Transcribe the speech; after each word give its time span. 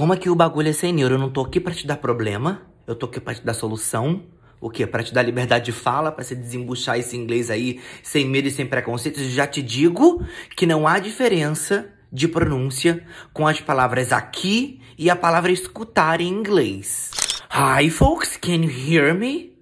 Como 0.00 0.14
é 0.14 0.16
que 0.16 0.30
o 0.30 0.34
bagulho 0.34 0.70
é 0.70 0.72
sem 0.72 0.94
neuro? 0.94 1.16
Eu 1.16 1.18
não 1.18 1.28
tô 1.28 1.42
aqui 1.42 1.60
pra 1.60 1.74
te 1.74 1.86
dar 1.86 1.98
problema. 1.98 2.62
Eu 2.86 2.94
tô 2.94 3.04
aqui 3.04 3.20
pra 3.20 3.34
te 3.34 3.44
dar 3.44 3.52
solução. 3.52 4.22
O 4.58 4.70
quê? 4.70 4.86
Pra 4.86 5.02
te 5.02 5.12
dar 5.12 5.20
liberdade 5.20 5.66
de 5.66 5.72
fala, 5.72 6.10
pra 6.10 6.24
você 6.24 6.34
desembuchar 6.34 6.98
esse 6.98 7.18
inglês 7.18 7.50
aí 7.50 7.78
sem 8.02 8.24
medo 8.26 8.48
e 8.48 8.50
sem 8.50 8.66
preconceitos. 8.66 9.22
Já 9.24 9.46
te 9.46 9.60
digo 9.60 10.24
que 10.56 10.64
não 10.64 10.88
há 10.88 10.98
diferença 10.98 11.86
de 12.10 12.26
pronúncia 12.26 13.04
com 13.34 13.46
as 13.46 13.60
palavras 13.60 14.10
aqui 14.10 14.80
e 14.96 15.10
a 15.10 15.16
palavra 15.16 15.52
escutar 15.52 16.22
em 16.22 16.28
inglês. 16.28 17.10
Hi, 17.52 17.90
folks, 17.90 18.38
can 18.38 18.64
you 18.64 18.70
hear 18.70 19.14
me? 19.14 19.52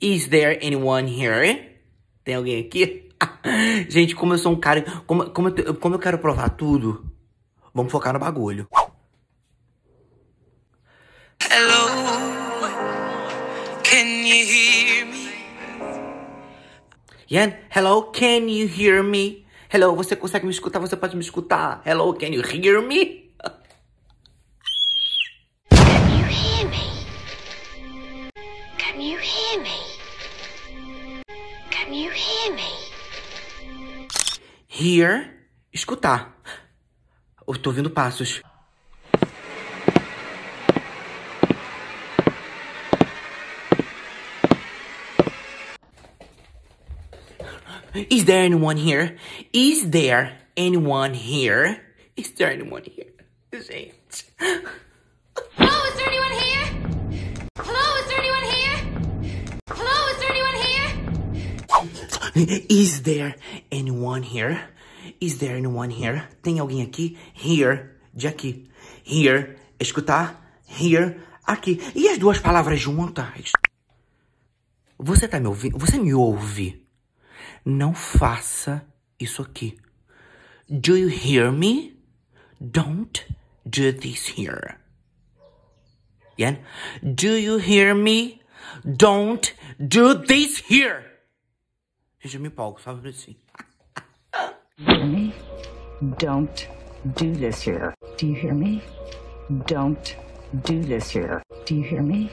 Is 0.00 0.26
there 0.26 0.58
anyone 0.66 1.08
here? 1.08 1.78
Tem 2.24 2.34
alguém 2.34 2.58
aqui? 2.58 3.08
Gente, 3.88 4.16
como 4.16 4.34
eu 4.34 4.38
sou 4.38 4.50
um 4.50 4.58
cara. 4.58 4.84
Como, 5.06 5.30
como, 5.30 5.48
eu, 5.50 5.74
como 5.76 5.94
eu 5.94 6.00
quero 6.00 6.18
provar 6.18 6.48
tudo, 6.48 7.08
vamos 7.72 7.92
focar 7.92 8.12
no 8.12 8.18
bagulho. 8.18 8.66
Hello, 11.54 11.86
can 13.84 14.26
you 14.26 14.42
hear 14.42 15.06
me? 15.06 15.30
Yan, 17.30 17.54
hello, 17.70 18.10
can 18.10 18.48
you 18.48 18.66
hear 18.66 19.04
me? 19.04 19.46
Hello, 19.70 19.94
você 19.94 20.16
consegue 20.16 20.46
me 20.46 20.50
escutar? 20.50 20.80
Você 20.80 20.96
pode 20.96 21.14
me 21.14 21.22
escutar? 21.22 21.80
Hello, 21.86 22.12
can 22.12 22.32
you 22.32 22.42
hear 22.42 22.82
me? 22.82 23.30
Can 25.70 26.10
you 26.10 26.26
hear 26.26 26.66
me? 26.68 27.06
Can 28.76 29.00
you 29.00 29.18
hear 29.20 29.62
me? 29.62 29.78
Can 31.70 31.94
you 31.94 32.10
hear 32.10 32.52
me? 32.52 32.72
Hear, 34.66 35.30
escutar. 35.72 36.34
Eu 37.46 37.54
tô 37.54 37.70
ouvindo 37.70 37.90
passos. 37.90 38.42
Is 47.94 48.24
there 48.24 48.42
anyone 48.42 48.76
here? 48.76 49.16
Is 49.52 49.88
there 49.88 50.36
anyone 50.56 51.14
here? 51.14 51.78
Is 52.16 52.32
there 52.32 52.50
anyone 52.50 52.82
here? 52.82 53.06
Gente. 53.52 54.24
Hello, 55.54 55.78
is 55.86 55.94
there 55.94 56.08
anyone 56.08 56.32
here? 56.32 56.66
Hello, 57.54 57.98
is 58.00 58.06
there 58.10 58.18
anyone 58.18 58.46
here? 58.50 58.76
Hello, 59.70 60.10
is 60.10 60.18
there 60.18 60.32
anyone 60.34 60.58
here? 60.66 60.90
Is 62.68 63.02
there 63.02 63.36
anyone 63.70 64.22
here? 64.24 64.58
Is 65.20 65.38
there 65.38 65.56
anyone 65.56 65.90
here? 65.90 66.28
Tem 66.42 66.58
alguém 66.58 66.82
aqui? 66.82 67.16
Here, 67.32 68.00
de 68.12 68.26
aqui. 68.26 68.68
Here, 69.04 69.56
escutar. 69.78 70.34
Here, 70.66 71.20
aqui. 71.46 71.80
E 71.94 72.08
as 72.08 72.18
duas 72.18 72.40
palavras 72.40 72.80
juntas? 72.80 73.52
Você 74.98 75.28
tá 75.28 75.38
me 75.38 75.46
ouvindo? 75.46 75.78
Você 75.78 75.96
me 75.96 76.12
ouve? 76.12 76.83
Não 77.64 77.94
faça 77.94 78.86
isso 79.18 79.42
aqui. 79.42 79.78
Do 80.68 80.96
you 80.96 81.08
hear 81.08 81.50
me? 81.50 81.96
Don't 82.60 83.24
do 83.64 83.92
this 83.92 84.26
here. 84.38 84.76
Yeah? 86.38 86.58
Do 87.02 87.36
you 87.36 87.58
hear 87.58 87.94
me? 87.94 88.40
Don't 88.84 89.54
do 89.78 90.14
this 90.14 90.58
here. 90.58 91.04
Eu 92.22 92.40
me 92.40 92.48
empolgo, 92.48 92.80
sabe 92.80 93.08
assim. 93.08 93.36
hear 94.78 95.06
me? 95.06 95.32
Don't 96.18 96.68
do 97.04 97.32
this 97.34 97.62
here. 97.62 97.94
Do 98.18 98.26
you 98.26 98.34
hear 98.34 98.54
me? 98.54 98.82
Don't 99.66 100.16
do 100.64 100.82
this 100.82 101.10
here. 101.10 101.42
Do 101.66 101.74
you 101.74 101.82
hear 101.82 102.02
me? 102.02 102.30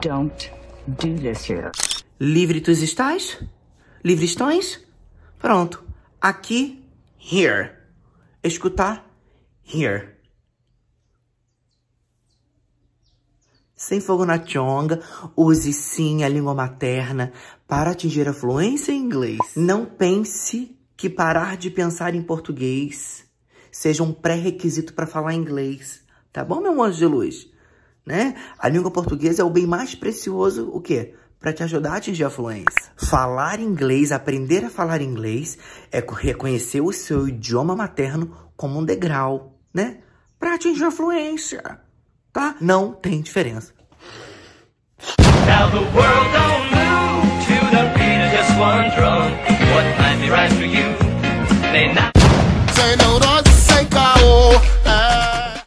Don't 0.00 0.50
do 0.98 1.16
this 1.16 1.44
here. 1.44 1.72
Livre 2.20 2.60
tu 2.60 2.70
estás? 2.70 3.38
Livre 4.02 4.24
estões? 4.24 4.80
Pronto. 5.38 5.84
Aqui, 6.18 6.82
here. 7.18 7.72
Escutar, 8.42 9.06
here. 9.62 10.08
Sem 13.76 14.00
fogo 14.00 14.24
na 14.24 14.42
chonga, 14.42 15.02
use 15.36 15.72
sim 15.74 16.24
a 16.24 16.28
língua 16.28 16.54
materna 16.54 17.32
para 17.68 17.90
atingir 17.90 18.26
a 18.26 18.32
fluência 18.32 18.90
em 18.92 19.02
inglês. 19.02 19.38
Não 19.54 19.84
pense 19.84 20.74
que 20.96 21.10
parar 21.10 21.58
de 21.58 21.70
pensar 21.70 22.14
em 22.14 22.22
português 22.22 23.26
seja 23.70 24.02
um 24.02 24.14
pré-requisito 24.14 24.94
para 24.94 25.06
falar 25.06 25.34
inglês. 25.34 26.02
Tá 26.32 26.42
bom, 26.42 26.60
meu 26.60 26.82
anjo 26.82 26.98
de 26.98 27.06
luz? 27.06 27.50
Né? 28.04 28.34
A 28.58 28.66
língua 28.68 28.90
portuguesa 28.90 29.42
é 29.42 29.44
o 29.44 29.50
bem 29.50 29.66
mais 29.66 29.94
precioso, 29.94 30.70
o 30.70 30.80
quê? 30.80 31.14
Para 31.40 31.54
te 31.54 31.62
ajudar 31.62 31.92
a 31.92 31.96
atingir 31.96 32.24
a 32.24 32.30
fluência. 32.30 32.92
Falar 32.96 33.60
inglês, 33.60 34.12
aprender 34.12 34.62
a 34.62 34.68
falar 34.68 35.00
inglês, 35.00 35.56
é 35.90 36.04
reconhecer 36.06 36.82
o 36.82 36.92
seu 36.92 37.26
idioma 37.26 37.74
materno 37.74 38.36
como 38.54 38.78
um 38.78 38.84
degrau, 38.84 39.58
né? 39.72 40.00
Para 40.38 40.54
atingir 40.54 40.84
a 40.84 40.90
fluência, 40.90 41.80
tá? 42.30 42.56
Não 42.60 42.92
tem 42.92 43.22
diferença. 43.22 43.72
Now 45.46 45.70